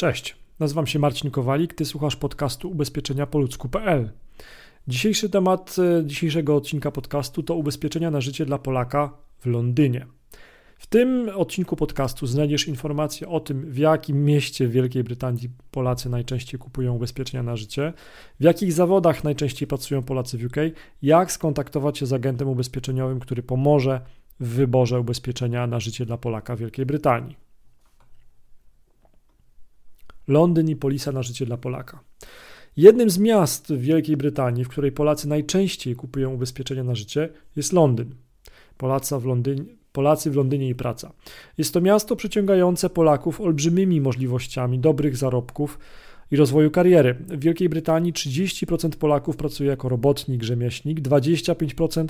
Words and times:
Cześć, 0.00 0.36
nazywam 0.58 0.86
się 0.86 0.98
Marcin 0.98 1.30
Kowalik, 1.30 1.74
ty 1.74 1.84
słuchasz 1.84 2.16
podcastu 2.16 2.70
ubezpieczenia 2.70 3.26
po 3.26 3.38
ludzku.pl. 3.38 4.10
Dzisiejszy 4.88 5.30
temat 5.30 5.76
e, 5.78 6.06
dzisiejszego 6.06 6.56
odcinka 6.56 6.90
podcastu 6.90 7.42
to 7.42 7.54
ubezpieczenia 7.54 8.10
na 8.10 8.20
życie 8.20 8.46
dla 8.46 8.58
Polaka 8.58 9.12
w 9.38 9.46
Londynie. 9.46 10.06
W 10.78 10.86
tym 10.86 11.30
odcinku 11.34 11.76
podcastu 11.76 12.26
znajdziesz 12.26 12.68
informacje 12.68 13.28
o 13.28 13.40
tym, 13.40 13.70
w 13.70 13.78
jakim 13.78 14.24
mieście 14.24 14.68
w 14.68 14.70
Wielkiej 14.70 15.04
Brytanii 15.04 15.48
Polacy 15.70 16.08
najczęściej 16.08 16.60
kupują 16.60 16.94
ubezpieczenia 16.94 17.42
na 17.42 17.56
życie, 17.56 17.92
w 18.40 18.44
jakich 18.44 18.72
zawodach 18.72 19.24
najczęściej 19.24 19.68
pracują 19.68 20.02
Polacy 20.02 20.38
w 20.38 20.44
UK, 20.44 20.56
jak 21.02 21.32
skontaktować 21.32 21.98
się 21.98 22.06
z 22.06 22.12
agentem 22.12 22.48
ubezpieczeniowym, 22.48 23.20
który 23.20 23.42
pomoże 23.42 24.00
w 24.40 24.48
wyborze 24.48 25.00
ubezpieczenia 25.00 25.66
na 25.66 25.80
życie 25.80 26.06
dla 26.06 26.16
Polaka 26.16 26.56
w 26.56 26.58
Wielkiej 26.58 26.86
Brytanii. 26.86 27.45
Londyn 30.28 30.68
i 30.68 30.76
polisa 30.76 31.12
na 31.12 31.22
życie 31.22 31.46
dla 31.46 31.56
Polaka. 31.56 32.00
Jednym 32.76 33.10
z 33.10 33.18
miast 33.18 33.72
w 33.72 33.80
Wielkiej 33.80 34.16
Brytanii, 34.16 34.64
w 34.64 34.68
której 34.68 34.92
Polacy 34.92 35.28
najczęściej 35.28 35.96
kupują 35.96 36.34
ubezpieczenia 36.34 36.84
na 36.84 36.94
życie, 36.94 37.28
jest 37.56 37.72
Londyn. 37.72 38.14
Polacy 38.78 39.18
w 39.18 39.24
Londynie, 39.24 39.64
Polacy 39.92 40.30
w 40.30 40.36
Londynie 40.36 40.68
i 40.68 40.74
praca. 40.74 41.12
Jest 41.58 41.74
to 41.74 41.80
miasto 41.80 42.16
przyciągające 42.16 42.90
Polaków 42.90 43.40
olbrzymimi 43.40 44.00
możliwościami 44.00 44.78
dobrych 44.78 45.16
zarobków 45.16 45.78
i 46.30 46.36
rozwoju 46.36 46.70
kariery. 46.70 47.14
W 47.14 47.40
Wielkiej 47.40 47.68
Brytanii 47.68 48.12
30% 48.12 48.90
Polaków 48.90 49.36
pracuje 49.36 49.70
jako 49.70 49.88
robotnik, 49.88 50.42
rzemieślnik, 50.42 51.00
25% 51.00 52.06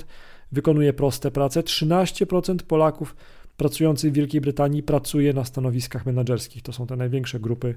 wykonuje 0.51 0.93
proste 0.93 1.31
prace, 1.31 1.61
13% 1.61 2.57
Polaków 2.57 3.15
pracujących 3.57 4.11
w 4.11 4.15
Wielkiej 4.15 4.41
Brytanii 4.41 4.83
pracuje 4.83 5.33
na 5.33 5.45
stanowiskach 5.45 6.05
menedżerskich. 6.05 6.61
To 6.61 6.73
są 6.73 6.87
te 6.87 6.95
największe 6.95 7.39
grupy 7.39 7.75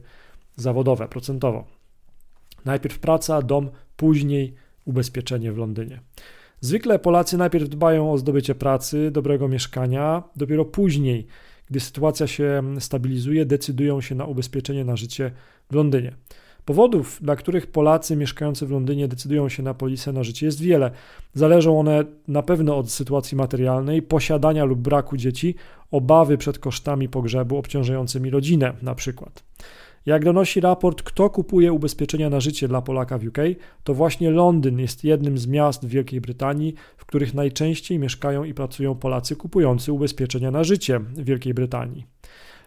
zawodowe 0.60 1.08
procentowo. 1.08 1.64
Najpierw 2.64 2.98
praca, 2.98 3.42
dom, 3.42 3.70
później 3.96 4.54
ubezpieczenie 4.84 5.52
w 5.52 5.58
Londynie. 5.58 6.00
Zwykle 6.60 6.98
Polacy 6.98 7.38
najpierw 7.38 7.68
dbają 7.68 8.12
o 8.12 8.18
zdobycie 8.18 8.54
pracy, 8.54 9.10
dobrego 9.10 9.48
mieszkania, 9.48 10.22
dopiero 10.36 10.64
później, 10.64 11.26
gdy 11.70 11.80
sytuacja 11.80 12.26
się 12.26 12.62
stabilizuje, 12.78 13.46
decydują 13.46 14.00
się 14.00 14.14
na 14.14 14.24
ubezpieczenie 14.24 14.84
na 14.84 14.96
życie 14.96 15.30
w 15.70 15.74
Londynie. 15.74 16.16
Powodów, 16.64 17.18
dla 17.22 17.36
których 17.36 17.66
Polacy 17.66 18.16
mieszkający 18.16 18.66
w 18.66 18.70
Londynie 18.70 19.08
decydują 19.08 19.48
się 19.48 19.62
na 19.62 19.74
polisę 19.74 20.12
na 20.12 20.22
życie 20.22 20.46
jest 20.46 20.60
wiele. 20.60 20.90
Zależą 21.34 21.78
one 21.80 22.04
na 22.28 22.42
pewno 22.42 22.76
od 22.76 22.90
sytuacji 22.90 23.36
materialnej, 23.36 24.02
posiadania 24.02 24.64
lub 24.64 24.78
braku 24.78 25.16
dzieci, 25.16 25.54
obawy 25.90 26.38
przed 26.38 26.58
kosztami 26.58 27.08
pogrzebu 27.08 27.56
obciążającymi 27.56 28.30
rodzinę 28.30 28.72
na 28.82 28.94
przykład. 28.94 29.49
Jak 30.06 30.24
donosi 30.24 30.60
raport 30.60 31.02
Kto 31.02 31.30
kupuje 31.30 31.72
ubezpieczenia 31.72 32.30
na 32.30 32.40
życie 32.40 32.68
dla 32.68 32.82
Polaka 32.82 33.18
w 33.18 33.26
UK, 33.26 33.38
to 33.84 33.94
właśnie 33.94 34.30
Londyn 34.30 34.78
jest 34.78 35.04
jednym 35.04 35.38
z 35.38 35.46
miast 35.46 35.86
w 35.86 35.88
Wielkiej 35.88 36.20
Brytanii, 36.20 36.74
w 36.96 37.06
których 37.06 37.34
najczęściej 37.34 37.98
mieszkają 37.98 38.44
i 38.44 38.54
pracują 38.54 38.94
Polacy 38.94 39.36
kupujący 39.36 39.92
ubezpieczenia 39.92 40.50
na 40.50 40.64
życie 40.64 40.98
w 40.98 41.24
Wielkiej 41.24 41.54
Brytanii. 41.54 42.06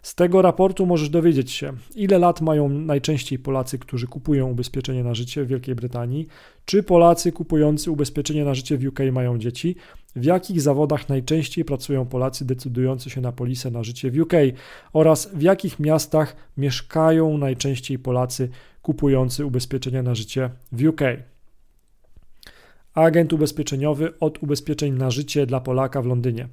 Z 0.04 0.16
tego 0.16 0.42
raportu 0.42 0.86
możesz 0.86 1.10
dowiedzieć 1.10 1.52
się, 1.52 1.74
ile 1.96 2.20
lat 2.20 2.42
mają 2.42 2.70
najczęściej 2.70 3.40
Polacy, 3.40 3.80
którzy 3.80 4.08
kupują 4.08 4.52
ubezpieczenie 4.52 5.04
na 5.04 5.14
życie 5.14 5.44
w 5.44 5.48
Wielkiej 5.48 5.76
Brytanii, 5.76 6.28
czy 6.66 6.84
Polacy 6.84 7.32
kupujący 7.32 7.92
ubezpieczenie 7.92 8.46
na 8.46 8.54
życie 8.54 8.78
w 8.78 8.88
UK 8.88 9.00
mają 9.12 9.38
dzieci, 9.38 9.76
w 10.16 10.26
jakich 10.26 10.62
zawodach 10.62 11.10
najczęściej 11.10 11.66
pracują 11.66 12.06
Polacy 12.06 12.46
decydujący 12.46 13.10
się 13.10 13.22
na 13.22 13.32
polisę 13.32 13.72
na 13.72 13.84
życie 13.84 14.12
w 14.12 14.20
UK 14.20 14.34
oraz 14.94 15.30
w 15.34 15.42
jakich 15.42 15.80
miastach 15.80 16.36
mieszkają 16.58 17.38
najczęściej 17.38 18.00
Polacy 18.00 18.50
kupujący 18.82 19.46
ubezpieczenia 19.46 20.04
na 20.04 20.16
życie 20.16 20.50
w 20.72 20.88
UK. 20.88 21.02
Agent 22.94 23.34
ubezpieczeniowy 23.34 24.20
od 24.20 24.44
ubezpieczeń 24.44 24.94
na 24.94 25.12
życie 25.12 25.46
dla 25.46 25.60
Polaka 25.60 26.02
w 26.02 26.06
Londynie. 26.06 26.48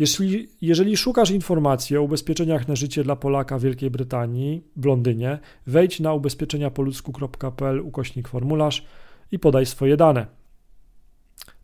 Jeśli, 0.00 0.48
jeżeli 0.62 0.96
szukasz 0.96 1.30
informacji 1.30 1.96
o 1.96 2.02
ubezpieczeniach 2.02 2.68
na 2.68 2.76
życie 2.76 3.04
dla 3.04 3.16
Polaka 3.16 3.58
w 3.58 3.62
Wielkiej 3.62 3.90
Brytanii, 3.90 4.62
w 4.76 4.84
Londynie, 4.84 5.38
wejdź 5.66 6.00
na 6.00 6.14
ubezpieczeniapoludzku.pl 6.14 7.80
ukośnik 7.80 8.28
formularz 8.28 8.84
i 9.32 9.38
podaj 9.38 9.66
swoje 9.66 9.96
dane. 9.96 10.26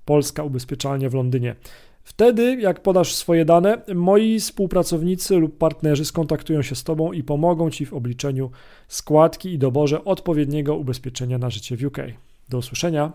Polska 0.05 0.43
Ubezpieczalnia 0.43 1.11
w 1.11 1.15
Londynie. 1.15 1.57
Wtedy, 2.05 2.57
jak 2.61 2.83
podasz 2.83 3.15
swoje 3.15 3.45
dane, 3.45 3.83
moi 3.95 4.41
współpracownicy 4.41 5.37
lub 5.37 5.59
partnerzy 5.59 6.05
skontaktują 6.05 6.63
się 6.63 6.75
z 6.75 6.85
Tobą 6.85 7.13
i 7.13 7.23
pomogą 7.23 7.71
Ci 7.71 7.87
w 7.87 7.95
obliczeniu 7.95 8.51
składki 8.89 9.53
i 9.53 9.59
doborze 9.59 10.05
odpowiedniego 10.05 10.77
ubezpieczenia 10.77 11.39
na 11.39 11.51
życie 11.51 11.77
w 11.77 11.85
UK. 11.85 11.99
Do 12.49 12.59
usłyszenia. 12.59 13.13